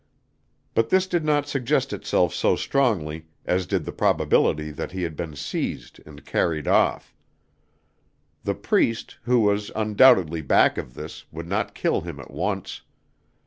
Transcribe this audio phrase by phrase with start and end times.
[0.73, 5.15] But this did not suggest itself so strongly as did the probability that he had
[5.15, 7.15] been seized and carried off.
[8.43, 12.81] The Priest, who was undoubtably back of this, would not kill him at once.